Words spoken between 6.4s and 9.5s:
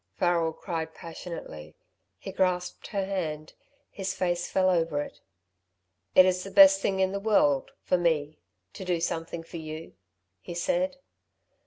the best thing in the world... for me... to do something